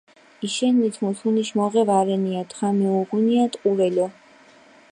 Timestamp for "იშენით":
0.47-0.95